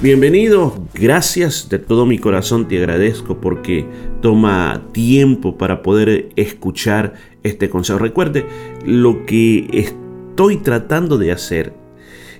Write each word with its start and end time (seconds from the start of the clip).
Bienvenido, 0.00 0.80
gracias 0.94 1.68
de 1.68 1.80
todo 1.80 2.06
mi 2.06 2.20
corazón 2.20 2.68
te 2.68 2.78
agradezco 2.78 3.40
porque 3.40 3.84
toma 4.22 4.84
tiempo 4.92 5.58
para 5.58 5.82
poder 5.82 6.28
escuchar 6.36 7.14
este 7.42 7.68
consejo. 7.68 7.98
Recuerde, 7.98 8.46
lo 8.86 9.26
que 9.26 9.66
estoy 9.72 10.58
tratando 10.58 11.18
de 11.18 11.32
hacer 11.32 11.74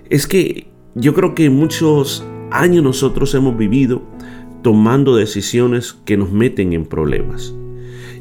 es 0.09 0.29
que 0.29 0.69
yo 0.95 1.15
creo 1.15 1.35
que 1.35 1.51
muchos 1.51 2.25
años 2.53 2.85
nosotros 2.85 3.35
hemos 3.35 3.59
vivido 3.59 4.03
tomando 4.63 5.17
decisiones 5.17 5.97
que 6.05 6.17
nos 6.17 6.31
meten 6.31 6.73
en 6.75 6.87
problemas. 6.87 7.53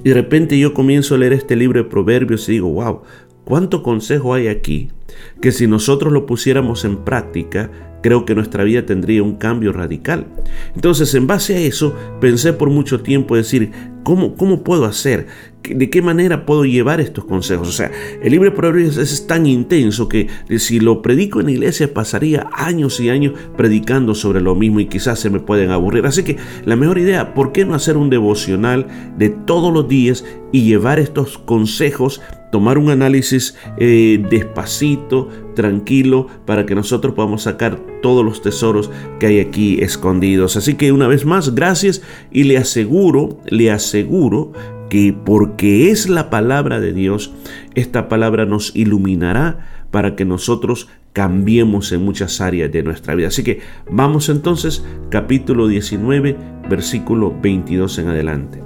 Y 0.04 0.09
de 0.09 0.16
repente 0.16 0.58
yo 0.58 0.73
comienzo 0.73 1.14
a 1.14 1.20
leer 1.20 1.34
este 1.34 1.56
libro 1.56 1.84
de 1.84 1.88
proverbios 1.88 2.50
y 2.50 2.54
digo, 2.54 2.70
wow, 2.70 3.04
cuánto 3.45 3.84
consejo 3.84 4.34
hay 4.34 4.48
aquí, 4.48 4.90
que 5.44 5.52
si 5.52 5.67
nosotros 5.67 6.12
lo 6.12 6.26
pusiéramos 6.26 6.86
en 6.86 6.98
práctica, 6.98 7.70
creo 8.02 8.26
que 8.26 8.36
nuestra 8.36 8.64
vida 8.64 8.86
tendría 8.86 9.24
un 9.24 9.36
cambio 9.36 9.72
radical. 9.74 10.26
Entonces, 10.76 11.14
en 11.16 11.28
base 11.28 11.56
a 11.56 11.59
eso, 11.59 11.95
pensé 12.22 12.54
por 12.54 12.70
mucho 12.70 13.02
tiempo 13.02 13.36
decir, 13.36 13.72
¿cómo, 14.04 14.36
cómo 14.36 14.64
puedo 14.64 14.86
hacer? 14.86 15.28
¿De 15.76 15.90
qué 15.90 16.02
manera 16.02 16.46
puedo 16.46 16.66
llevar 16.66 17.02
estos 17.02 17.26
consejos? 17.26 17.68
O 17.68 17.72
sea, 17.72 17.92
el 18.22 18.32
libro 18.32 18.50
de 18.50 18.56
Proverbios 18.56 18.98
es 18.98 19.28
tan 19.28 19.46
intenso 19.46 20.08
que 20.08 20.28
si 20.58 20.80
lo 20.80 21.02
predico 21.02 21.42
en 21.42 21.50
iglesia 21.50 21.94
pasaría 21.94 22.50
años 22.54 23.00
y 23.00 23.10
años 23.10 23.34
predicando 23.56 24.16
sobre 24.16 24.42
lo 24.42 24.56
mismo 24.56 24.80
y 24.80 24.88
quizás 24.88 25.20
se 25.20 25.30
me 25.30 25.40
pueden 25.40 25.72
aburrir. 25.72 26.06
Así 26.06 26.23
que 26.23 26.38
la 26.66 26.76
mejor 26.76 26.98
idea, 26.98 27.34
¿por 27.34 27.52
qué 27.52 27.66
no 27.66 27.73
hacer 27.76 27.98
un 27.98 28.10
devocional 28.10 28.88
de 29.18 29.30
todos 29.30 29.73
los 29.73 29.88
días 29.88 30.26
y 30.52 30.64
llevar 30.64 31.00
estos 31.00 31.38
consejos 31.38 32.22
tomar 32.52 32.78
un 32.78 32.90
análisis 32.90 33.56
eh, 33.78 34.23
despacito, 34.30 35.30
tranquilo, 35.56 36.28
para 36.45 36.66
que 36.66 36.76
nosotros 36.76 37.14
podamos 37.14 37.44
sacar 37.44 37.80
todos 38.02 38.23
los 38.23 38.42
tesoros 38.42 38.90
que 39.20 39.28
hay 39.28 39.40
aquí 39.40 39.80
escondidos. 39.82 40.56
Así 40.56 40.76
que 40.76 40.92
una 40.92 41.08
vez 41.08 41.26
más, 41.26 41.54
gracias 41.56 42.02
y 42.32 42.44
le 42.44 42.58
aseguro, 42.58 43.40
le 43.48 43.72
aseguro 43.72 44.54
que 44.89 45.13
porque 45.13 45.91
es 45.91 46.09
la 46.09 46.30
palabra 46.30 46.80
de 46.80 46.93
Dios, 46.93 47.33
esta 47.75 48.07
palabra 48.07 48.45
nos 48.45 48.75
iluminará 48.75 49.85
para 49.91 50.16
que 50.16 50.25
nosotros 50.25 50.89
cambiemos 51.13 51.91
en 51.91 52.05
muchas 52.05 52.41
áreas 52.41 52.71
de 52.71 52.83
nuestra 52.83 53.15
vida. 53.15 53.30
Así 53.30 53.43
que 53.43 53.61
vamos 53.89 54.30
entonces, 54.30 54.85
capítulo 55.09 55.67
19, 55.67 56.38
versículo 56.69 57.35
22 57.41 57.97
en 57.99 58.08
adelante. 58.08 58.61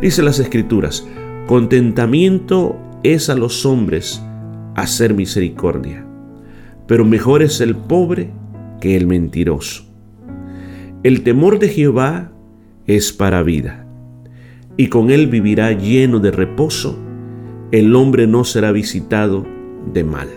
Dice 0.00 0.22
las 0.22 0.38
escrituras, 0.38 1.06
contentamiento 1.46 2.78
es 3.02 3.30
a 3.30 3.34
los 3.34 3.64
hombres 3.64 4.22
hacer 4.76 5.14
misericordia, 5.14 6.04
pero 6.86 7.04
mejor 7.04 7.42
es 7.42 7.60
el 7.60 7.74
pobre 7.74 8.30
que 8.80 8.96
el 8.96 9.06
mentiroso. 9.06 9.84
El 11.02 11.22
temor 11.22 11.58
de 11.58 11.68
Jehová 11.68 12.32
es 12.86 13.12
para 13.12 13.42
vida, 13.42 13.87
y 14.78 14.86
con 14.86 15.10
él 15.10 15.26
vivirá 15.26 15.72
lleno 15.72 16.20
de 16.20 16.30
reposo, 16.30 16.98
el 17.72 17.94
hombre 17.94 18.26
no 18.26 18.44
será 18.44 18.72
visitado 18.72 19.44
de 19.92 20.04
mal. 20.04 20.28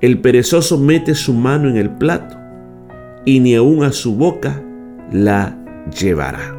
El 0.00 0.20
perezoso 0.20 0.78
mete 0.78 1.16
su 1.16 1.34
mano 1.34 1.68
en 1.68 1.76
el 1.76 1.90
plato, 1.90 2.36
y 3.24 3.40
ni 3.40 3.54
aun 3.56 3.82
a 3.82 3.90
su 3.90 4.14
boca 4.14 4.62
la 5.10 5.58
llevará. 5.98 6.54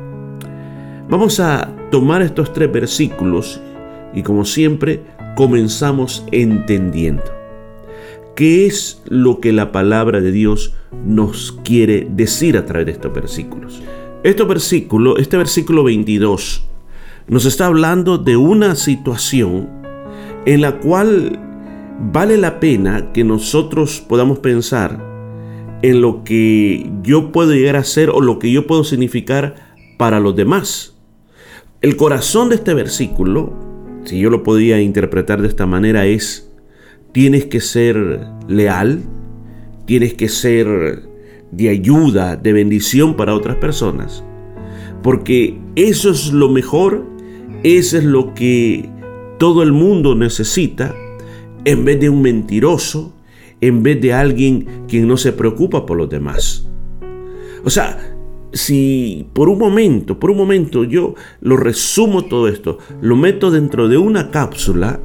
Vamos 1.08 1.40
a 1.40 1.72
tomar 1.92 2.24
estos 2.24 2.52
tres 2.52 2.72
versículos 2.72 3.62
y 4.16 4.24
como 4.24 4.46
siempre, 4.46 5.02
comenzamos 5.36 6.26
entendiendo. 6.32 7.24
¿Qué 8.36 8.66
es 8.66 9.04
lo 9.06 9.40
que 9.40 9.52
la 9.52 9.72
palabra 9.72 10.22
de 10.22 10.32
Dios 10.32 10.74
nos 11.06 11.52
quiere 11.64 12.08
decir 12.10 12.58
a 12.58 12.66
través 12.66 12.88
de 12.88 12.92
estos 12.94 13.14
versículos? 13.14 13.84
Este 14.26 14.44
versículo, 14.44 15.18
este 15.18 15.38
versículo 15.38 15.84
22, 15.84 16.68
nos 17.28 17.46
está 17.46 17.68
hablando 17.68 18.18
de 18.18 18.36
una 18.36 18.76
situación 18.76 19.70
en 20.48 20.62
la 20.62 20.80
cual 20.80 21.40
vale 22.12 22.38
la 22.38 22.60
pena 22.60 23.14
que 23.14 23.24
nosotros 23.24 24.02
podamos 24.02 24.40
pensar 24.40 25.00
en 25.84 26.02
lo 26.02 26.24
que 26.24 26.90
yo 27.04 27.32
puedo 27.32 27.54
llegar 27.54 27.76
a 27.76 27.84
ser 27.84 28.10
o 28.10 28.20
lo 28.20 28.40
que 28.40 28.52
yo 28.52 28.66
puedo 28.66 28.84
significar 28.84 29.76
para 30.00 30.20
los 30.20 30.36
demás. 30.36 30.98
El 31.82 31.96
corazón 31.96 32.50
de 32.50 32.56
este 32.56 32.74
versículo 32.74 33.54
si 34.06 34.20
yo 34.20 34.32
lo 34.32 34.42
podía 34.42 34.82
interpretar 34.82 35.42
de 35.42 35.48
esta 35.48 35.66
manera, 35.66 36.08
es, 36.08 36.52
tienes 37.12 37.46
que 37.46 37.60
ser 37.60 38.22
leal, 38.48 39.04
tienes 39.86 40.14
que 40.16 40.30
ser 40.30 41.04
de 41.56 41.70
ayuda, 41.70 42.36
de 42.36 42.54
bendición 42.54 43.16
para 43.16 43.34
otras 43.34 43.58
personas, 43.58 44.24
porque 45.02 45.60
eso 45.76 46.12
es 46.12 46.32
lo 46.32 46.50
mejor, 46.50 47.06
eso 47.64 47.98
es 47.98 48.04
lo 48.04 48.34
que 48.34 48.90
todo 49.40 49.64
el 49.64 49.72
mundo 49.72 50.16
necesita, 50.16 50.94
en 51.64 51.86
vez 51.86 52.00
de 52.00 52.10
un 52.10 52.22
mentiroso, 52.22 53.14
en 53.62 53.84
vez 53.84 54.02
de 54.02 54.14
alguien 54.14 54.68
quien 54.88 55.08
no 55.08 55.18
se 55.18 55.34
preocupa 55.34 55.86
por 55.86 55.98
los 55.98 56.10
demás. 56.10 56.68
O 57.64 57.70
sea, 57.70 57.98
si 58.54 59.28
por 59.34 59.50
un 59.50 59.58
momento, 59.58 60.20
por 60.20 60.32
un 60.32 60.38
momento 60.38 60.84
yo 60.84 61.16
lo 61.42 61.58
resumo 61.58 62.26
todo 62.26 62.48
esto, 62.48 62.78
lo 63.02 63.16
meto 63.16 63.52
dentro 63.52 63.88
de 63.88 63.98
una 63.98 64.32
cápsula, 64.32 65.00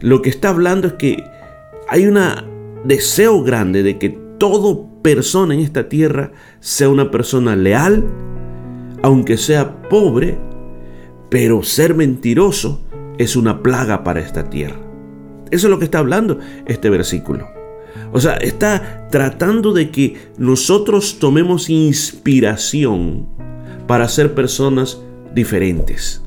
lo 0.00 0.22
que 0.22 0.30
está 0.30 0.48
hablando 0.48 0.88
es 0.88 0.92
que 0.94 1.22
hay 1.88 2.06
un 2.06 2.18
deseo 2.84 3.42
grande 3.42 3.82
de 3.82 3.98
que 3.98 4.21
toda 4.42 4.76
persona 5.02 5.54
en 5.54 5.60
esta 5.60 5.88
tierra 5.88 6.32
sea 6.58 6.88
una 6.88 7.12
persona 7.12 7.54
leal, 7.54 8.04
aunque 9.00 9.36
sea 9.36 9.88
pobre, 9.88 10.36
pero 11.30 11.62
ser 11.62 11.94
mentiroso 11.94 12.84
es 13.18 13.36
una 13.36 13.62
plaga 13.62 14.02
para 14.02 14.18
esta 14.18 14.50
tierra. 14.50 14.80
Eso 15.52 15.68
es 15.68 15.70
lo 15.70 15.78
que 15.78 15.84
está 15.84 16.00
hablando 16.00 16.40
este 16.66 16.90
versículo. 16.90 17.46
O 18.12 18.18
sea, 18.18 18.34
está 18.34 19.06
tratando 19.12 19.72
de 19.72 19.92
que 19.92 20.16
nosotros 20.38 21.20
tomemos 21.20 21.70
inspiración 21.70 23.28
para 23.86 24.08
ser 24.08 24.34
personas 24.34 25.00
diferentes, 25.36 26.20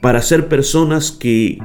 para 0.00 0.22
ser 0.22 0.48
personas 0.48 1.12
que 1.12 1.58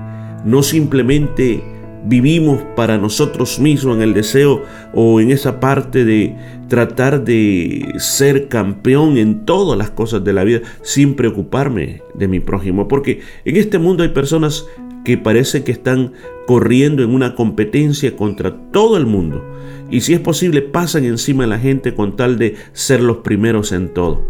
no 0.44 0.62
simplemente 0.62 1.64
vivimos 2.06 2.62
para 2.76 2.98
nosotros 2.98 3.60
mismos 3.60 3.98
en 3.98 4.02
el 4.02 4.14
deseo 4.14 4.64
o 4.94 5.20
en 5.20 5.32
esa 5.32 5.60
parte 5.60 6.06
de 6.06 6.36
tratar 6.68 7.24
de 7.24 7.94
ser 7.98 8.48
campeón 8.48 9.18
en 9.18 9.46
todas 9.46 9.78
las 9.78 9.90
cosas 9.90 10.24
de 10.24 10.34
la 10.34 10.44
vida 10.44 10.62
sin 10.82 11.16
preocuparme 11.16 12.02
de 12.14 12.28
mi 12.28 12.40
prójimo. 12.40 12.88
Porque 12.88 13.22
en 13.46 13.56
este 13.58 13.80
mundo 13.80 14.04
hay 14.04 14.10
personas 14.10 14.66
que 15.04 15.18
parece 15.18 15.64
que 15.64 15.72
están 15.72 16.14
corriendo 16.46 17.04
en 17.04 17.10
una 17.10 17.36
competencia 17.36 18.16
contra 18.16 18.56
todo 18.72 18.98
el 18.98 19.06
mundo. 19.06 19.44
Y 19.92 20.02
si 20.02 20.14
es 20.14 20.20
posible, 20.20 20.62
pasan 20.62 21.06
encima 21.06 21.44
de 21.44 21.50
la 21.50 21.60
gente 21.60 21.96
con 21.96 22.16
tal 22.16 22.38
de 22.38 22.56
ser 22.74 23.02
los 23.02 23.18
primeros 23.18 23.72
en 23.72 23.90
todo. 23.94 24.28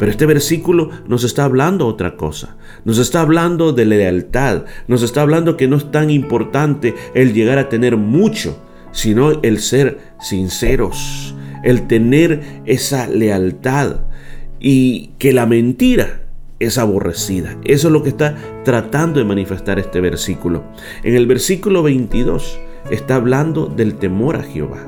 Pero 0.00 0.10
este 0.10 0.24
versículo 0.24 0.88
nos 1.06 1.24
está 1.24 1.44
hablando 1.44 1.86
otra 1.86 2.16
cosa. 2.16 2.56
Nos 2.86 2.96
está 2.96 3.20
hablando 3.20 3.74
de 3.74 3.84
lealtad. 3.84 4.64
Nos 4.88 5.02
está 5.02 5.20
hablando 5.20 5.58
que 5.58 5.68
no 5.68 5.76
es 5.76 5.90
tan 5.90 6.08
importante 6.08 6.94
el 7.12 7.34
llegar 7.34 7.58
a 7.58 7.68
tener 7.68 7.98
mucho, 7.98 8.58
sino 8.92 9.42
el 9.42 9.60
ser 9.60 9.98
sinceros, 10.18 11.34
el 11.62 11.86
tener 11.86 12.62
esa 12.64 13.08
lealtad 13.08 13.96
y 14.58 15.10
que 15.18 15.34
la 15.34 15.44
mentira 15.44 16.22
es 16.60 16.78
aborrecida. 16.78 17.58
Eso 17.64 17.88
es 17.88 17.92
lo 17.92 18.02
que 18.02 18.08
está 18.08 18.36
tratando 18.64 19.18
de 19.18 19.26
manifestar 19.26 19.78
este 19.78 20.00
versículo. 20.00 20.64
En 21.04 21.14
el 21.14 21.26
versículo 21.26 21.82
22 21.82 22.58
está 22.90 23.16
hablando 23.16 23.66
del 23.66 23.96
temor 23.96 24.36
a 24.36 24.44
Jehová. 24.44 24.78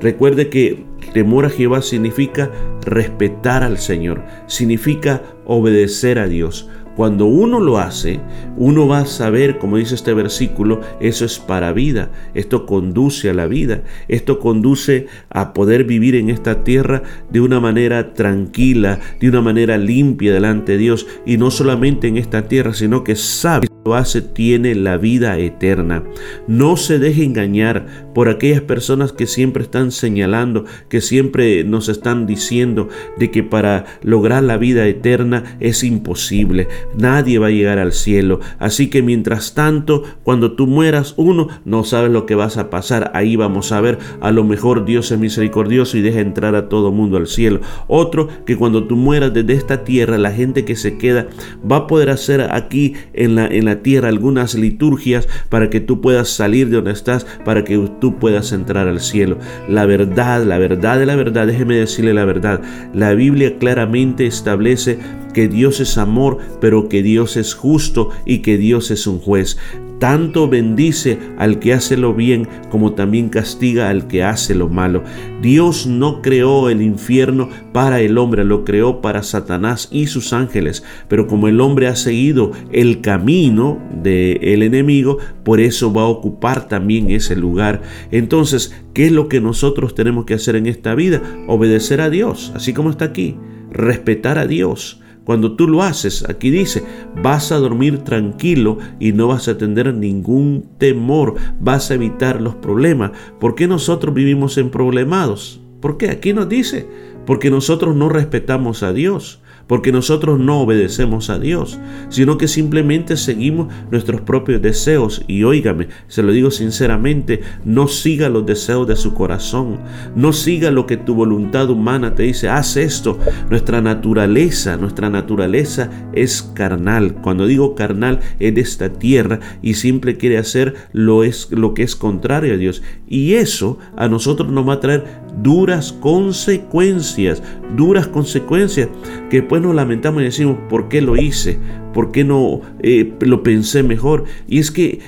Recuerde 0.00 0.48
que 0.48 0.86
temor 1.12 1.46
a 1.46 1.50
Jehová 1.50 1.82
significa 1.82 2.50
respetar 2.84 3.62
al 3.62 3.78
Señor, 3.78 4.22
significa 4.46 5.22
obedecer 5.44 6.18
a 6.18 6.28
Dios, 6.28 6.68
Cuando 6.98 7.26
uno 7.26 7.60
lo 7.60 7.78
hace, 7.78 8.18
uno 8.56 8.88
va 8.88 8.98
a 8.98 9.06
saber, 9.06 9.58
como 9.58 9.76
dice 9.76 9.94
este 9.94 10.14
versículo, 10.14 10.80
eso 10.98 11.24
es 11.24 11.38
para 11.38 11.72
vida, 11.72 12.10
esto 12.34 12.66
conduce 12.66 13.30
a 13.30 13.34
la 13.34 13.46
vida, 13.46 13.84
esto 14.08 14.40
conduce 14.40 15.06
a 15.30 15.52
poder 15.52 15.84
vivir 15.84 16.16
en 16.16 16.28
esta 16.28 16.64
tierra 16.64 17.04
de 17.30 17.40
una 17.40 17.60
manera 17.60 18.14
tranquila, 18.14 18.98
de 19.20 19.28
una 19.28 19.40
manera 19.40 19.78
limpia 19.78 20.34
delante 20.34 20.72
de 20.72 20.78
Dios, 20.78 21.06
y 21.24 21.36
no 21.36 21.52
solamente 21.52 22.08
en 22.08 22.16
esta 22.16 22.48
tierra, 22.48 22.74
sino 22.74 23.04
que 23.04 23.14
sabe 23.14 23.68
lo 23.84 23.94
hace 23.94 24.20
tiene 24.20 24.74
la 24.74 24.96
vida 24.96 25.38
eterna. 25.38 26.02
No 26.46 26.76
se 26.76 26.98
deje 26.98 27.24
engañar 27.24 27.86
por 28.14 28.28
aquellas 28.28 28.60
personas 28.60 29.12
que 29.12 29.26
siempre 29.26 29.62
están 29.62 29.92
señalando, 29.92 30.64
que 30.88 31.00
siempre 31.00 31.64
nos 31.64 31.88
están 31.88 32.26
diciendo 32.26 32.88
de 33.18 33.30
que 33.30 33.42
para 33.42 33.86
lograr 34.02 34.42
la 34.42 34.56
vida 34.56 34.86
eterna 34.86 35.56
es 35.60 35.84
imposible. 35.84 36.68
Nadie 36.96 37.38
va 37.38 37.48
a 37.48 37.50
llegar 37.50 37.78
al 37.78 37.92
cielo. 37.92 38.40
Así 38.58 38.88
que 38.90 39.02
mientras 39.02 39.54
tanto, 39.54 40.02
cuando 40.22 40.52
tú 40.52 40.66
mueras, 40.66 41.14
uno 41.16 41.48
no 41.64 41.84
sabes 41.84 42.10
lo 42.10 42.26
que 42.26 42.34
vas 42.34 42.56
a 42.56 42.70
pasar. 42.70 43.10
Ahí 43.14 43.36
vamos 43.36 43.72
a 43.72 43.80
ver, 43.80 43.98
a 44.20 44.30
lo 44.32 44.44
mejor 44.44 44.84
Dios 44.84 45.10
es 45.10 45.18
misericordioso 45.18 45.96
y 45.96 46.02
deja 46.02 46.20
entrar 46.20 46.54
a 46.54 46.68
todo 46.68 46.92
mundo 46.92 47.16
al 47.16 47.26
cielo. 47.26 47.60
Otro, 47.86 48.28
que 48.46 48.56
cuando 48.56 48.84
tú 48.84 48.96
mueras 48.96 49.32
desde 49.34 49.54
esta 49.54 49.84
tierra, 49.84 50.18
la 50.18 50.32
gente 50.32 50.64
que 50.64 50.76
se 50.76 50.98
queda 50.98 51.28
va 51.70 51.76
a 51.76 51.86
poder 51.86 52.10
hacer 52.10 52.48
aquí 52.52 52.94
en 53.12 53.34
la, 53.34 53.46
en 53.46 53.64
la 53.64 53.82
tierra 53.82 54.08
algunas 54.08 54.54
liturgias 54.54 55.28
para 55.48 55.70
que 55.70 55.80
tú 55.80 56.00
puedas 56.00 56.28
salir 56.28 56.68
de 56.68 56.76
donde 56.76 56.92
estás, 56.92 57.26
para 57.44 57.64
que 57.64 57.78
tú 58.00 58.18
puedas 58.18 58.52
entrar 58.52 58.88
al 58.88 59.00
cielo. 59.00 59.38
La 59.68 59.86
verdad, 59.86 60.44
la 60.44 60.58
verdad 60.58 60.98
de 60.98 61.06
la 61.06 61.16
verdad, 61.16 61.46
déjeme 61.46 61.76
decirle 61.76 62.14
la 62.14 62.24
verdad. 62.24 62.60
La 62.94 63.14
Biblia 63.14 63.58
claramente 63.58 64.26
establece 64.26 64.98
que 65.32 65.48
Dios 65.48 65.80
es 65.80 65.98
amor, 65.98 66.38
pero 66.60 66.88
que 66.88 67.02
Dios 67.02 67.36
es 67.36 67.54
justo 67.54 68.10
y 68.24 68.38
que 68.38 68.58
Dios 68.58 68.90
es 68.90 69.06
un 69.06 69.18
juez. 69.18 69.58
Tanto 69.98 70.48
bendice 70.48 71.18
al 71.38 71.58
que 71.58 71.72
hace 71.72 71.96
lo 71.96 72.14
bien 72.14 72.46
como 72.70 72.92
también 72.92 73.28
castiga 73.28 73.88
al 73.88 74.06
que 74.06 74.22
hace 74.22 74.54
lo 74.54 74.68
malo. 74.68 75.02
Dios 75.42 75.88
no 75.88 76.22
creó 76.22 76.68
el 76.68 76.82
infierno 76.82 77.48
para 77.72 78.00
el 78.00 78.16
hombre, 78.16 78.44
lo 78.44 78.64
creó 78.64 79.00
para 79.00 79.24
Satanás 79.24 79.88
y 79.90 80.06
sus 80.06 80.32
ángeles. 80.32 80.84
Pero 81.08 81.26
como 81.26 81.48
el 81.48 81.60
hombre 81.60 81.88
ha 81.88 81.96
seguido 81.96 82.52
el 82.70 83.00
camino 83.00 83.82
del 84.02 84.62
enemigo, 84.62 85.18
por 85.42 85.60
eso 85.60 85.92
va 85.92 86.02
a 86.02 86.06
ocupar 86.06 86.68
también 86.68 87.10
ese 87.10 87.34
lugar. 87.34 87.82
Entonces, 88.12 88.72
¿qué 88.94 89.06
es 89.06 89.12
lo 89.12 89.28
que 89.28 89.40
nosotros 89.40 89.96
tenemos 89.96 90.26
que 90.26 90.34
hacer 90.34 90.54
en 90.54 90.66
esta 90.66 90.94
vida? 90.94 91.22
Obedecer 91.48 92.00
a 92.00 92.10
Dios, 92.10 92.52
así 92.54 92.72
como 92.72 92.90
está 92.90 93.06
aquí. 93.06 93.36
Respetar 93.72 94.38
a 94.38 94.46
Dios 94.46 95.00
cuando 95.28 95.56
tú 95.56 95.68
lo 95.68 95.82
haces, 95.82 96.24
aquí 96.26 96.48
dice, 96.48 96.82
vas 97.22 97.52
a 97.52 97.58
dormir 97.58 97.98
tranquilo 97.98 98.78
y 98.98 99.12
no 99.12 99.28
vas 99.28 99.46
a 99.46 99.58
tener 99.58 99.92
ningún 99.92 100.70
temor, 100.78 101.34
vas 101.60 101.90
a 101.90 101.96
evitar 101.96 102.40
los 102.40 102.54
problemas. 102.54 103.10
¿Por 103.38 103.54
qué 103.54 103.68
nosotros 103.68 104.14
vivimos 104.14 104.56
en 104.56 104.70
problemados? 104.70 105.60
¿Por 105.82 105.98
qué? 105.98 106.08
Aquí 106.08 106.32
nos 106.32 106.48
dice, 106.48 106.88
porque 107.26 107.50
nosotros 107.50 107.94
no 107.94 108.08
respetamos 108.08 108.82
a 108.82 108.94
Dios 108.94 109.42
porque 109.68 109.92
nosotros 109.92 110.40
no 110.40 110.62
obedecemos 110.62 111.30
a 111.30 111.38
Dios, 111.38 111.78
sino 112.08 112.38
que 112.38 112.48
simplemente 112.48 113.16
seguimos 113.16 113.72
nuestros 113.92 114.22
propios 114.22 114.60
deseos. 114.60 115.22
Y 115.28 115.44
óigame, 115.44 115.88
se 116.08 116.22
lo 116.22 116.32
digo 116.32 116.50
sinceramente, 116.50 117.42
no 117.64 117.86
siga 117.86 118.28
los 118.28 118.46
deseos 118.46 118.88
de 118.88 118.96
su 118.96 119.14
corazón, 119.14 119.78
no 120.16 120.32
siga 120.32 120.70
lo 120.70 120.86
que 120.86 120.96
tu 120.96 121.14
voluntad 121.14 121.70
humana 121.70 122.14
te 122.14 122.24
dice, 122.24 122.48
haz 122.48 122.76
esto. 122.76 123.18
Nuestra 123.50 123.80
naturaleza, 123.80 124.76
nuestra 124.76 125.10
naturaleza 125.10 125.90
es 126.12 126.42
carnal. 126.42 127.14
Cuando 127.16 127.46
digo 127.46 127.74
carnal 127.74 128.20
es 128.40 128.54
de 128.54 128.60
esta 128.62 128.92
tierra 128.94 129.40
y 129.62 129.74
siempre 129.74 130.16
quiere 130.16 130.38
hacer 130.38 130.74
lo, 130.92 131.24
es, 131.24 131.48
lo 131.50 131.74
que 131.74 131.82
es 131.82 131.94
contrario 131.94 132.54
a 132.54 132.56
Dios. 132.56 132.82
Y 133.06 133.34
eso 133.34 133.78
a 133.96 134.08
nosotros 134.08 134.50
nos 134.50 134.66
va 134.66 134.74
a 134.74 134.80
traer 134.80 135.27
duras 135.42 135.92
consecuencias, 135.92 137.42
duras 137.76 138.06
consecuencias 138.06 138.88
que 139.30 139.42
pues 139.42 139.62
nos 139.62 139.74
lamentamos 139.74 140.22
y 140.22 140.26
decimos, 140.26 140.58
¿por 140.68 140.88
qué 140.88 141.00
lo 141.00 141.16
hice? 141.16 141.58
¿Por 141.92 142.12
qué 142.12 142.24
no 142.24 142.60
eh, 142.80 143.14
lo 143.20 143.42
pensé 143.42 143.82
mejor? 143.82 144.24
Y 144.46 144.58
es 144.58 144.70
que 144.70 145.00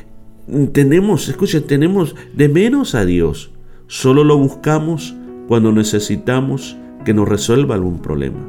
tenemos, 0.73 1.29
escuchen, 1.29 1.65
tenemos 1.67 2.17
de 2.35 2.49
menos 2.49 2.95
a 2.95 3.05
Dios. 3.05 3.53
Solo 3.87 4.25
lo 4.25 4.37
buscamos 4.37 5.15
cuando 5.49 5.73
necesitamos 5.73 6.77
que 7.05 7.15
nos 7.15 7.29
resuelva 7.29 7.75
algún 7.75 8.01
problema. 8.01 8.41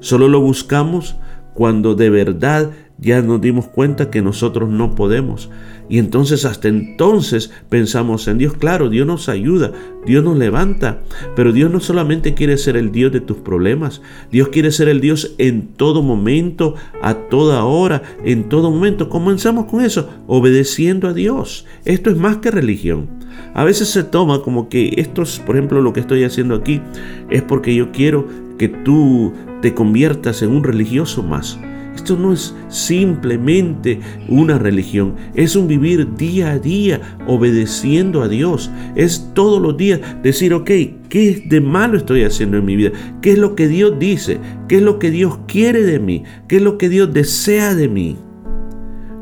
Solo 0.00 0.28
lo 0.28 0.40
buscamos 0.40 1.16
cuando 1.54 1.94
de 1.94 2.10
verdad 2.10 2.70
ya 3.00 3.22
nos 3.22 3.40
dimos 3.40 3.68
cuenta 3.68 4.10
que 4.10 4.22
nosotros 4.22 4.68
no 4.68 4.94
podemos. 4.94 5.50
Y 5.88 5.98
entonces 5.98 6.44
hasta 6.44 6.68
entonces 6.68 7.50
pensamos 7.68 8.28
en 8.28 8.38
Dios. 8.38 8.54
Claro, 8.54 8.90
Dios 8.90 9.06
nos 9.06 9.28
ayuda, 9.28 9.72
Dios 10.04 10.22
nos 10.24 10.36
levanta, 10.36 10.98
pero 11.34 11.52
Dios 11.52 11.70
no 11.70 11.80
solamente 11.80 12.34
quiere 12.34 12.58
ser 12.58 12.76
el 12.76 12.92
Dios 12.92 13.12
de 13.12 13.20
tus 13.20 13.38
problemas, 13.38 14.02
Dios 14.30 14.48
quiere 14.48 14.70
ser 14.70 14.88
el 14.88 15.00
Dios 15.00 15.34
en 15.38 15.68
todo 15.68 16.02
momento, 16.02 16.74
a 17.00 17.14
toda 17.14 17.64
hora, 17.64 18.02
en 18.24 18.48
todo 18.48 18.70
momento. 18.70 19.08
Comenzamos 19.08 19.66
con 19.66 19.82
eso, 19.82 20.10
obedeciendo 20.26 21.08
a 21.08 21.14
Dios. 21.14 21.64
Esto 21.84 22.10
es 22.10 22.16
más 22.16 22.38
que 22.38 22.50
religión. 22.50 23.08
A 23.54 23.64
veces 23.64 23.88
se 23.88 24.02
toma 24.02 24.42
como 24.42 24.68
que 24.68 24.94
esto 24.96 25.22
es, 25.22 25.38
por 25.38 25.56
ejemplo, 25.56 25.80
lo 25.80 25.92
que 25.92 26.00
estoy 26.00 26.24
haciendo 26.24 26.56
aquí, 26.56 26.82
es 27.30 27.42
porque 27.42 27.74
yo 27.74 27.92
quiero 27.92 28.26
que 28.58 28.68
tú 28.68 29.32
te 29.62 29.72
conviertas 29.72 30.42
en 30.42 30.50
un 30.50 30.64
religioso 30.64 31.22
más. 31.22 31.58
Esto 31.98 32.16
no 32.16 32.32
es 32.32 32.54
simplemente 32.68 33.98
una 34.28 34.56
religión, 34.56 35.16
es 35.34 35.56
un 35.56 35.66
vivir 35.66 36.14
día 36.14 36.52
a 36.52 36.58
día 36.60 37.00
obedeciendo 37.26 38.22
a 38.22 38.28
Dios. 38.28 38.70
Es 38.94 39.32
todos 39.34 39.60
los 39.60 39.76
días 39.76 40.00
decir, 40.22 40.54
ok, 40.54 40.70
¿qué 41.08 41.42
de 41.44 41.60
malo 41.60 41.96
estoy 41.96 42.22
haciendo 42.22 42.56
en 42.56 42.66
mi 42.66 42.76
vida? 42.76 42.92
¿Qué 43.20 43.32
es 43.32 43.38
lo 43.38 43.56
que 43.56 43.66
Dios 43.66 43.98
dice? 43.98 44.38
¿Qué 44.68 44.76
es 44.76 44.82
lo 44.82 45.00
que 45.00 45.10
Dios 45.10 45.40
quiere 45.48 45.82
de 45.82 45.98
mí? 45.98 46.22
¿Qué 46.46 46.58
es 46.58 46.62
lo 46.62 46.78
que 46.78 46.88
Dios 46.88 47.12
desea 47.12 47.74
de 47.74 47.88
mí? 47.88 48.16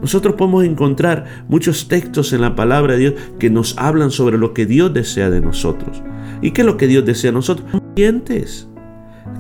Nosotros 0.03 0.35
podemos 0.35 0.63
encontrar 0.63 1.47
muchos 1.49 1.89
textos 1.89 2.35
en 2.35 2.43
la 2.43 2.55
palabra 2.55 2.93
de 2.93 2.99
Dios 2.99 3.15
que 3.39 3.49
nos 3.49 3.79
hablan 3.79 4.11
sobre 4.11 4.37
lo 4.37 4.53
que 4.53 4.67
Dios 4.67 4.93
desea 4.93 5.31
de 5.31 5.41
nosotros. 5.41 6.03
¿Y 6.43 6.51
qué 6.51 6.61
es 6.61 6.67
lo 6.67 6.77
que 6.77 6.89
Dios 6.89 7.07
desea 7.07 7.31
de 7.31 7.37
nosotros? 7.37 7.67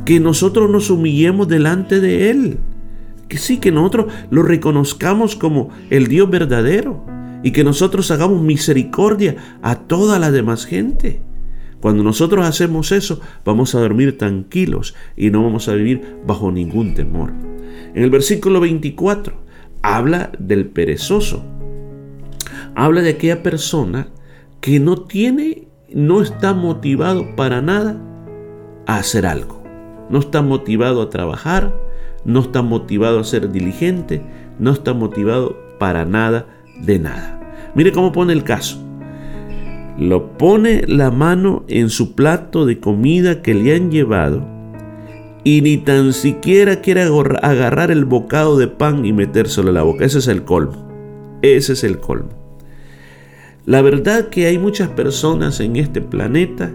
Que 0.07 0.21
nosotros 0.21 0.71
nos 0.71 0.89
humillemos 0.89 1.49
delante 1.49 2.01
de 2.01 2.31
Él 2.31 2.59
que 3.29 3.39
sí, 3.39 3.59
que 3.59 3.73
nosotros 3.73 4.13
lo 4.31 4.43
reconozcamos 4.43 5.37
como 5.37 5.71
el 5.91 6.07
Dios 6.07 6.31
verdadero 6.31 7.05
y 7.43 7.53
que 7.53 7.65
nosotros 7.65 8.11
hagamos 8.11 8.43
misericordia 8.43 9.37
a 9.63 9.77
toda 9.77 10.19
la 10.19 10.31
demás 10.31 10.65
gente. 10.65 11.21
Cuando 11.81 12.03
nosotros 12.03 12.47
hacemos 12.47 12.91
eso, 12.93 13.21
vamos 13.45 13.75
a 13.75 13.81
dormir 13.81 14.17
tranquilos 14.19 14.95
y 15.17 15.31
no 15.31 15.43
vamos 15.43 15.69
a 15.69 15.75
vivir 15.75 16.19
bajo 16.27 16.51
ningún 16.51 16.95
temor. 16.95 17.33
En 17.95 18.03
el 18.03 18.11
versículo 18.11 18.61
24 18.61 19.35
habla 19.83 20.33
del 20.39 20.67
perezoso. 20.67 21.45
Habla 22.75 23.03
de 23.03 23.11
aquella 23.11 23.43
persona 23.43 24.09
que 24.61 24.81
no 24.81 25.03
tiene, 25.03 25.69
no 25.93 26.23
está 26.23 26.55
motivado 26.55 27.37
para 27.37 27.63
nada 27.63 28.01
a 28.87 28.97
hacer 28.99 29.27
algo. 29.27 29.63
No 30.11 30.19
está 30.19 30.43
motivado 30.43 31.03
a 31.03 31.11
trabajar, 31.11 31.73
no 32.27 32.41
está 32.41 32.61
motivado 32.61 33.21
a 33.21 33.25
ser 33.25 33.51
diligente, 33.51 34.21
no 34.59 34.73
está 34.73 34.93
motivado 34.93 35.57
para 35.79 36.05
nada 36.05 36.47
de 36.83 36.99
nada. 36.99 37.41
Mire 37.75 37.93
cómo 37.93 38.13
pone 38.13 38.33
el 38.33 38.43
caso. 38.45 38.83
Lo 39.99 40.37
pone 40.37 40.83
la 40.87 41.11
mano 41.11 41.65
en 41.69 41.89
su 41.89 42.15
plato 42.15 42.67
de 42.67 42.81
comida 42.81 43.41
que 43.41 43.55
le 43.55 43.75
han 43.75 43.91
llevado 43.91 44.45
y 45.45 45.63
ni 45.63 45.79
tan 45.79 46.13
siquiera 46.13 46.81
quiere 46.81 47.03
agarrar 47.03 47.91
el 47.91 48.05
bocado 48.05 48.59
de 48.59 48.67
pan 48.67 49.07
y 49.07 49.13
metérselo 49.13 49.69
en 49.69 49.75
la 49.75 49.85
boca. 49.85 50.05
Ese 50.05 50.19
es 50.19 50.27
el 50.27 50.43
colmo. 50.43 50.87
Ese 51.41 51.75
es 51.75 51.85
el 51.85 52.01
colmo. 52.01 52.31
La 53.65 53.81
verdad 53.81 54.29
que 54.29 54.47
hay 54.47 54.59
muchas 54.59 54.89
personas 54.89 55.61
en 55.61 55.77
este 55.77 56.01
planeta 56.01 56.73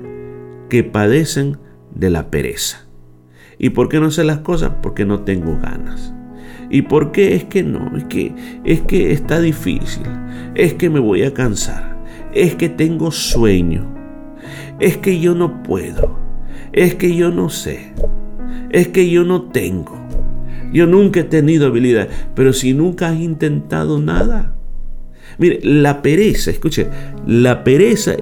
que 0.70 0.84
padecen 0.84 1.58
de 1.94 2.10
la 2.10 2.32
pereza. 2.32 2.88
¿Y 3.64 3.70
por 3.70 3.90
qué 3.90 4.00
no 4.00 4.10
sé 4.10 4.24
las 4.24 4.40
cosas? 4.40 4.72
Porque 4.82 5.06
no 5.06 5.22
tengo 5.22 5.56
ganas. 5.62 6.16
¿Y 6.72 6.82
por 6.82 7.12
qué? 7.12 7.36
Es 7.36 7.44
que 7.44 7.62
no, 7.62 7.96
es 7.96 8.06
que, 8.06 8.34
es 8.64 8.82
que 8.82 9.12
está 9.12 9.40
difícil, 9.40 10.02
es 10.56 10.74
que 10.74 10.90
me 10.90 11.00
voy 11.00 11.22
a 11.22 11.34
cansar, 11.36 12.04
es 12.34 12.56
que 12.56 12.70
tengo 12.70 13.12
sueño, 13.12 13.86
es 14.80 14.98
que 14.98 15.20
yo 15.20 15.36
no 15.36 15.62
puedo, 15.62 16.18
es 16.74 16.96
que 16.96 17.16
yo 17.16 17.30
no 17.30 17.50
sé, 17.50 17.94
es 18.72 18.88
que 18.88 19.08
yo 19.12 19.24
no 19.26 19.44
tengo. 19.44 19.96
Yo 20.74 20.88
nunca 20.88 21.20
he 21.20 21.26
tenido 21.26 21.68
habilidad, 21.68 22.10
pero 22.34 22.54
si 22.54 22.74
nunca 22.74 23.10
has 23.10 23.20
intentado 23.20 24.00
nada. 24.00 24.56
Mire, 25.38 25.60
la 25.62 26.02
pereza, 26.02 26.50
escuche, 26.50 26.88
la 27.28 27.64
pereza 27.64 28.16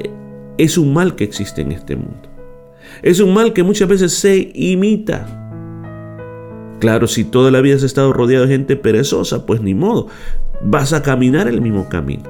es 0.58 0.78
un 0.78 0.94
mal 0.94 1.16
que 1.16 1.24
existe 1.24 1.62
en 1.62 1.72
este 1.72 1.96
mundo. 1.96 2.29
Es 3.02 3.20
un 3.20 3.34
mal 3.34 3.54
que 3.54 3.64
muchas 3.64 3.88
veces 3.88 4.14
se 4.14 4.52
imita. 4.54 5.36
Claro, 6.80 7.08
si 7.08 7.26
toda 7.26 7.52
la 7.52 7.62
vida 7.62 7.76
has 7.76 7.84
estado 7.84 8.14
rodeado 8.14 8.46
de 8.46 8.54
gente 8.54 8.76
perezosa, 8.76 9.46
pues 9.46 9.62
ni 9.62 9.74
modo, 9.74 10.08
vas 10.62 10.94
a 10.94 11.02
caminar 11.02 11.48
el 11.48 11.62
mismo 11.62 11.90
camino. 11.90 12.24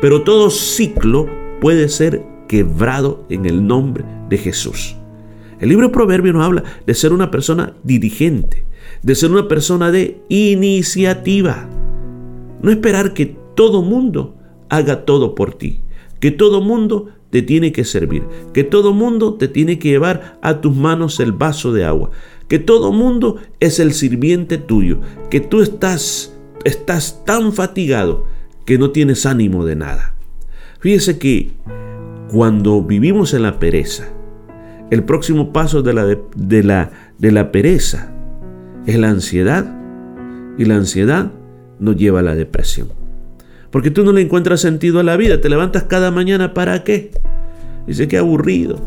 Pero 0.00 0.22
todo 0.22 0.50
ciclo 0.50 1.26
puede 1.60 1.88
ser 1.88 2.22
quebrado 2.48 3.24
en 3.28 3.46
el 3.46 3.66
nombre 3.66 4.04
de 4.28 4.38
Jesús. 4.38 4.96
El 5.60 5.70
libro 5.70 5.88
de 5.88 5.92
Proverbios 5.92 6.34
nos 6.34 6.44
habla 6.44 6.64
de 6.86 6.94
ser 6.94 7.12
una 7.12 7.30
persona 7.30 7.74
dirigente, 7.82 8.64
de 9.02 9.14
ser 9.14 9.30
una 9.30 9.48
persona 9.48 9.90
de 9.90 10.20
iniciativa. 10.28 11.68
No 12.62 12.70
esperar 12.70 13.12
que 13.12 13.36
todo 13.54 13.82
mundo 13.82 14.36
haga 14.68 15.04
todo 15.04 15.34
por 15.34 15.54
ti, 15.54 15.80
que 16.20 16.30
todo 16.30 16.60
mundo 16.60 17.08
te 17.30 17.42
tiene 17.42 17.72
que 17.72 17.84
servir, 17.84 18.24
que 18.52 18.64
todo 18.64 18.92
mundo 18.92 19.34
te 19.34 19.48
tiene 19.48 19.78
que 19.78 19.88
llevar 19.88 20.38
a 20.42 20.60
tus 20.60 20.74
manos 20.74 21.20
el 21.20 21.32
vaso 21.32 21.72
de 21.72 21.84
agua, 21.84 22.10
que 22.48 22.58
todo 22.58 22.92
mundo 22.92 23.36
es 23.60 23.78
el 23.80 23.92
sirviente 23.92 24.58
tuyo, 24.58 25.00
que 25.30 25.40
tú 25.40 25.60
estás 25.60 26.34
estás 26.64 27.24
tan 27.24 27.52
fatigado 27.52 28.26
que 28.64 28.78
no 28.78 28.90
tienes 28.90 29.26
ánimo 29.26 29.64
de 29.64 29.76
nada. 29.76 30.14
Fíjese 30.80 31.18
que 31.18 31.52
cuando 32.30 32.82
vivimos 32.82 33.34
en 33.34 33.42
la 33.42 33.58
pereza, 33.58 34.08
el 34.90 35.04
próximo 35.04 35.52
paso 35.52 35.82
de 35.82 35.94
la, 35.94 36.04
de, 36.04 36.62
la, 36.62 36.90
de 37.18 37.32
la 37.32 37.50
pereza 37.50 38.12
es 38.86 38.98
la 38.98 39.10
ansiedad 39.10 39.74
y 40.56 40.64
la 40.64 40.76
ansiedad 40.76 41.32
nos 41.78 41.96
lleva 41.96 42.20
a 42.20 42.22
la 42.22 42.34
depresión. 42.34 42.88
Porque 43.70 43.90
tú 43.90 44.04
no 44.04 44.12
le 44.12 44.22
encuentras 44.22 44.60
sentido 44.60 45.00
a 45.00 45.02
la 45.02 45.16
vida, 45.16 45.40
te 45.40 45.48
levantas 45.48 45.84
cada 45.84 46.10
mañana 46.10 46.54
para 46.54 46.84
qué. 46.84 47.10
Dice, 47.86 48.08
qué 48.08 48.18
aburrido, 48.18 48.80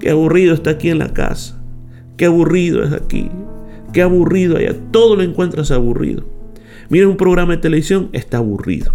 qué 0.00 0.10
aburrido 0.10 0.54
está 0.54 0.70
aquí 0.70 0.90
en 0.90 0.98
la 0.98 1.12
casa, 1.12 1.62
qué 2.16 2.26
aburrido 2.26 2.82
es 2.84 2.92
aquí, 2.92 3.30
qué 3.92 4.02
aburrido 4.02 4.56
allá, 4.56 4.74
todo 4.90 5.16
lo 5.16 5.22
encuentras 5.22 5.70
aburrido. 5.70 6.24
Mira 6.90 7.08
un 7.08 7.16
programa 7.16 7.52
de 7.54 7.62
televisión, 7.62 8.08
está 8.12 8.38
aburrido. 8.38 8.94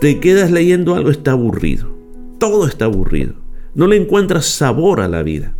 Te 0.00 0.20
quedas 0.20 0.50
leyendo 0.50 0.94
algo, 0.94 1.10
está 1.10 1.32
aburrido. 1.32 1.88
Todo 2.38 2.66
está 2.66 2.86
aburrido 2.86 3.34
no 3.78 3.86
le 3.86 3.96
encuentras 3.96 4.46
sabor 4.46 5.00
a 5.00 5.06
la 5.06 5.22
vida. 5.22 5.54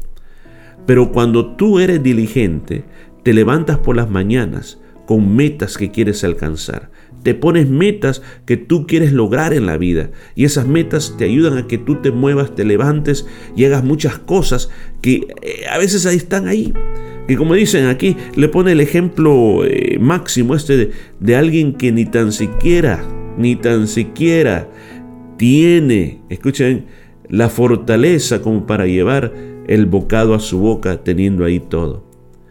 Pero 0.86 1.12
cuando 1.12 1.54
tú 1.54 1.78
eres 1.78 2.02
diligente, 2.02 2.84
te 3.22 3.32
levantas 3.32 3.78
por 3.78 3.94
las 3.94 4.10
mañanas 4.10 4.80
con 5.06 5.36
metas 5.36 5.76
que 5.76 5.92
quieres 5.92 6.24
alcanzar. 6.24 6.90
Te 7.22 7.34
pones 7.34 7.68
metas 7.68 8.22
que 8.46 8.56
tú 8.56 8.86
quieres 8.86 9.12
lograr 9.12 9.52
en 9.52 9.66
la 9.66 9.76
vida. 9.76 10.10
Y 10.34 10.44
esas 10.44 10.66
metas 10.66 11.14
te 11.18 11.24
ayudan 11.24 11.58
a 11.58 11.66
que 11.66 11.78
tú 11.78 11.96
te 11.96 12.10
muevas, 12.10 12.54
te 12.54 12.64
levantes 12.64 13.26
y 13.56 13.64
hagas 13.64 13.84
muchas 13.84 14.18
cosas 14.18 14.70
que 15.00 15.26
eh, 15.42 15.66
a 15.70 15.78
veces 15.78 16.06
ahí 16.06 16.16
están 16.16 16.48
ahí. 16.48 16.72
Y 17.28 17.36
como 17.36 17.54
dicen 17.54 17.86
aquí, 17.86 18.16
le 18.36 18.48
pone 18.48 18.72
el 18.72 18.80
ejemplo 18.80 19.64
eh, 19.64 19.98
máximo 20.00 20.54
este 20.54 20.76
de, 20.76 20.90
de 21.20 21.36
alguien 21.36 21.74
que 21.74 21.92
ni 21.92 22.06
tan 22.06 22.32
siquiera, 22.32 23.04
ni 23.36 23.56
tan 23.56 23.86
siquiera 23.86 24.68
tiene, 25.36 26.22
escuchen, 26.30 26.86
la 27.28 27.48
fortaleza 27.48 28.40
como 28.42 28.66
para 28.66 28.86
llevar 28.86 29.32
el 29.66 29.86
bocado 29.86 30.34
a 30.34 30.40
su 30.40 30.58
boca 30.58 31.04
teniendo 31.04 31.44
ahí 31.44 31.60
todo. 31.60 32.08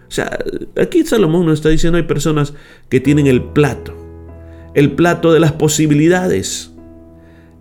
O 0.07 0.11
sea, 0.11 0.39
aquí 0.79 1.03
Salomón 1.03 1.45
nos 1.45 1.55
está 1.55 1.69
diciendo 1.69 1.97
hay 1.97 2.03
personas 2.03 2.53
que 2.89 2.99
tienen 2.99 3.27
el 3.27 3.43
plato, 3.43 3.93
el 4.77 4.91
plato 4.91 5.33
de 5.33 5.39
las 5.39 5.53
posibilidades, 5.53 6.71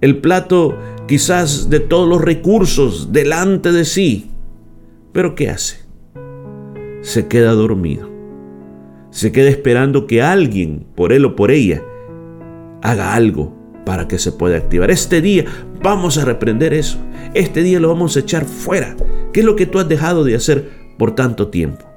el 0.03 0.19
plato 0.19 0.77
quizás 1.09 1.71
de 1.71 1.81
todos 1.81 2.07
los 2.07 2.21
recursos 2.21 3.11
delante 3.11 3.73
de 3.73 3.87
sí. 3.87 4.33
Pero 5.15 5.35
¿qué 5.35 5.49
hace? 5.49 5.79
Se 7.01 7.27
queda 7.27 7.53
dormido. 7.53 8.11
Se 9.09 9.33
queda 9.33 9.49
esperando 9.49 10.07
que 10.07 10.21
alguien, 10.21 10.87
por 10.95 11.11
él 11.15 11.25
o 11.25 11.37
por 11.37 11.53
ella, 11.53 11.83
haga 12.83 13.15
algo 13.15 13.57
para 13.87 14.09
que 14.09 14.19
se 14.19 14.33
pueda 14.33 14.59
activar. 14.59 14.91
Este 14.91 15.23
día 15.23 15.47
vamos 15.83 16.19
a 16.19 16.27
reprender 16.27 16.75
eso. 16.75 16.99
Este 17.33 17.63
día 17.63 17.81
lo 17.81 17.89
vamos 17.89 18.15
a 18.19 18.21
echar 18.21 18.45
fuera. 18.45 18.95
¿Qué 19.33 19.41
es 19.41 19.47
lo 19.47 19.57
que 19.57 19.65
tú 19.65 19.79
has 19.79 19.89
dejado 19.89 20.23
de 20.23 20.35
hacer 20.35 20.69
por 20.99 21.15
tanto 21.15 21.49
tiempo? 21.49 21.96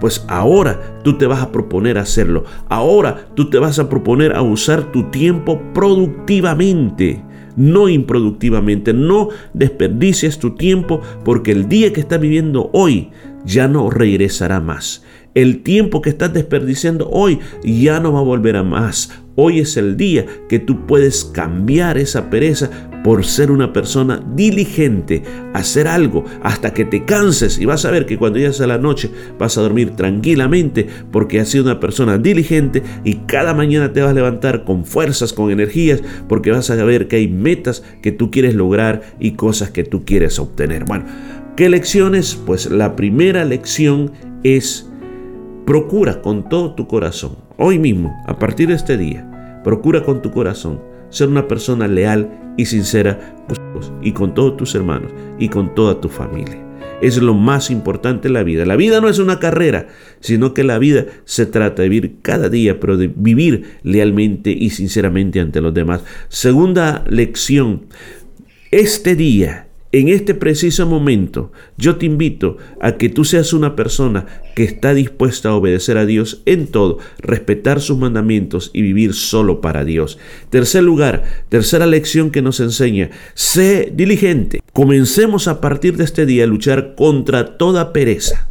Pues 0.00 0.24
ahora 0.28 1.00
tú 1.02 1.18
te 1.18 1.26
vas 1.26 1.42
a 1.42 1.52
proponer 1.52 1.98
hacerlo. 1.98 2.44
Ahora 2.68 3.28
tú 3.34 3.50
te 3.50 3.58
vas 3.58 3.78
a 3.78 3.88
proponer 3.88 4.34
a 4.36 4.42
usar 4.42 4.92
tu 4.92 5.04
tiempo 5.10 5.60
productivamente, 5.74 7.22
no 7.56 7.88
improductivamente. 7.88 8.92
No 8.92 9.28
desperdicies 9.54 10.38
tu 10.38 10.54
tiempo 10.54 11.00
porque 11.24 11.52
el 11.52 11.68
día 11.68 11.92
que 11.92 12.00
estás 12.00 12.20
viviendo 12.20 12.70
hoy 12.72 13.10
ya 13.44 13.68
no 13.68 13.90
regresará 13.90 14.60
más. 14.60 15.04
El 15.38 15.62
tiempo 15.62 16.02
que 16.02 16.10
estás 16.10 16.34
desperdiciando 16.34 17.08
hoy 17.10 17.38
ya 17.62 18.00
no 18.00 18.12
va 18.12 18.18
a 18.18 18.24
volver 18.24 18.56
a 18.56 18.64
más. 18.64 19.22
Hoy 19.36 19.60
es 19.60 19.76
el 19.76 19.96
día 19.96 20.26
que 20.48 20.58
tú 20.58 20.84
puedes 20.84 21.24
cambiar 21.26 21.96
esa 21.96 22.28
pereza 22.28 22.90
por 23.04 23.24
ser 23.24 23.52
una 23.52 23.72
persona 23.72 24.20
diligente, 24.34 25.22
hacer 25.54 25.86
algo 25.86 26.24
hasta 26.42 26.74
que 26.74 26.84
te 26.84 27.04
canses 27.04 27.60
y 27.60 27.66
vas 27.66 27.84
a 27.84 27.92
ver 27.92 28.04
que 28.04 28.18
cuando 28.18 28.40
llegues 28.40 28.60
a 28.60 28.66
la 28.66 28.78
noche 28.78 29.12
vas 29.38 29.56
a 29.56 29.60
dormir 29.60 29.90
tranquilamente 29.94 30.88
porque 31.12 31.38
has 31.38 31.50
sido 31.50 31.62
una 31.62 31.78
persona 31.78 32.18
diligente 32.18 32.82
y 33.04 33.18
cada 33.28 33.54
mañana 33.54 33.92
te 33.92 34.00
vas 34.00 34.10
a 34.10 34.14
levantar 34.14 34.64
con 34.64 34.84
fuerzas, 34.84 35.32
con 35.32 35.52
energías, 35.52 36.02
porque 36.28 36.50
vas 36.50 36.68
a 36.68 36.74
ver 36.82 37.06
que 37.06 37.14
hay 37.14 37.28
metas 37.28 37.84
que 38.02 38.10
tú 38.10 38.32
quieres 38.32 38.56
lograr 38.56 39.02
y 39.20 39.34
cosas 39.34 39.70
que 39.70 39.84
tú 39.84 40.04
quieres 40.04 40.40
obtener. 40.40 40.84
Bueno, 40.84 41.04
¿qué 41.56 41.68
lecciones? 41.68 42.34
Pues 42.44 42.68
la 42.68 42.96
primera 42.96 43.44
lección 43.44 44.10
es 44.42 44.87
Procura 45.68 46.22
con 46.22 46.48
todo 46.48 46.74
tu 46.74 46.88
corazón, 46.88 47.36
hoy 47.58 47.78
mismo, 47.78 48.16
a 48.26 48.38
partir 48.38 48.68
de 48.68 48.74
este 48.74 48.96
día, 48.96 49.60
procura 49.62 50.02
con 50.02 50.22
tu 50.22 50.30
corazón 50.30 50.80
ser 51.10 51.28
una 51.28 51.46
persona 51.46 51.86
leal 51.86 52.54
y 52.56 52.64
sincera 52.64 53.36
y 54.00 54.12
con 54.12 54.32
todos 54.32 54.56
tus 54.56 54.74
hermanos 54.74 55.12
y 55.38 55.50
con 55.50 55.74
toda 55.74 56.00
tu 56.00 56.08
familia. 56.08 56.56
Es 57.02 57.20
lo 57.20 57.34
más 57.34 57.70
importante 57.70 58.28
en 58.28 58.34
la 58.34 58.44
vida. 58.44 58.64
La 58.64 58.76
vida 58.76 59.02
no 59.02 59.10
es 59.10 59.18
una 59.18 59.40
carrera, 59.40 59.88
sino 60.20 60.54
que 60.54 60.64
la 60.64 60.78
vida 60.78 61.04
se 61.26 61.44
trata 61.44 61.82
de 61.82 61.90
vivir 61.90 62.16
cada 62.22 62.48
día, 62.48 62.80
pero 62.80 62.96
de 62.96 63.12
vivir 63.14 63.76
lealmente 63.82 64.50
y 64.50 64.70
sinceramente 64.70 65.38
ante 65.38 65.60
los 65.60 65.74
demás. 65.74 66.02
Segunda 66.30 67.04
lección. 67.10 67.88
Este 68.70 69.16
día 69.16 69.67
en 69.98 70.08
este 70.08 70.34
preciso 70.34 70.86
momento, 70.86 71.50
yo 71.76 71.96
te 71.96 72.06
invito 72.06 72.56
a 72.80 72.92
que 72.92 73.08
tú 73.08 73.24
seas 73.24 73.52
una 73.52 73.74
persona 73.74 74.26
que 74.54 74.64
está 74.64 74.94
dispuesta 74.94 75.48
a 75.48 75.54
obedecer 75.54 75.98
a 75.98 76.06
Dios 76.06 76.42
en 76.46 76.66
todo, 76.66 76.98
respetar 77.18 77.80
sus 77.80 77.98
mandamientos 77.98 78.70
y 78.72 78.82
vivir 78.82 79.14
solo 79.14 79.60
para 79.60 79.84
Dios. 79.84 80.18
Tercer 80.50 80.82
lugar, 80.82 81.24
tercera 81.48 81.86
lección 81.86 82.30
que 82.30 82.42
nos 82.42 82.60
enseña, 82.60 83.10
sé 83.34 83.92
diligente. 83.94 84.60
Comencemos 84.72 85.48
a 85.48 85.60
partir 85.60 85.96
de 85.96 86.04
este 86.04 86.26
día 86.26 86.44
a 86.44 86.48
luchar 86.48 86.94
contra 86.94 87.56
toda 87.56 87.92
pereza. 87.92 88.50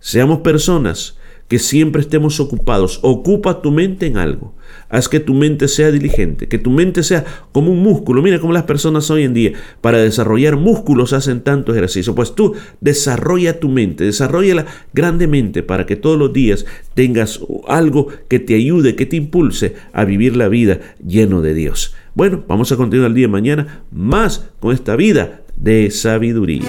Seamos 0.00 0.40
personas 0.40 1.16
que 1.54 1.60
siempre 1.60 2.02
estemos 2.02 2.40
ocupados. 2.40 2.98
Ocupa 3.02 3.62
tu 3.62 3.70
mente 3.70 4.06
en 4.06 4.16
algo. 4.16 4.56
Haz 4.88 5.08
que 5.08 5.20
tu 5.20 5.34
mente 5.34 5.68
sea 5.68 5.92
diligente, 5.92 6.48
que 6.48 6.58
tu 6.58 6.68
mente 6.68 7.04
sea 7.04 7.24
como 7.52 7.70
un 7.70 7.80
músculo. 7.80 8.22
Mira 8.22 8.40
cómo 8.40 8.52
las 8.52 8.64
personas 8.64 9.08
hoy 9.08 9.22
en 9.22 9.34
día 9.34 9.52
para 9.80 9.98
desarrollar 9.98 10.56
músculos 10.56 11.12
hacen 11.12 11.42
tanto 11.42 11.70
ejercicio. 11.70 12.12
Pues 12.12 12.34
tú 12.34 12.54
desarrolla 12.80 13.60
tu 13.60 13.68
mente, 13.68 14.02
desarrolla 14.02 14.66
grandemente 14.92 15.62
para 15.62 15.86
que 15.86 15.94
todos 15.94 16.18
los 16.18 16.32
días 16.32 16.66
tengas 16.94 17.38
algo 17.68 18.08
que 18.26 18.40
te 18.40 18.56
ayude, 18.56 18.96
que 18.96 19.06
te 19.06 19.14
impulse 19.14 19.76
a 19.92 20.04
vivir 20.04 20.34
la 20.34 20.48
vida 20.48 20.80
lleno 21.06 21.40
de 21.40 21.54
Dios. 21.54 21.94
Bueno, 22.16 22.42
vamos 22.48 22.72
a 22.72 22.76
continuar 22.76 23.10
el 23.10 23.14
día 23.14 23.28
de 23.28 23.32
mañana 23.32 23.84
más 23.92 24.50
con 24.58 24.74
esta 24.74 24.96
vida 24.96 25.42
de 25.56 25.92
sabiduría. 25.92 26.68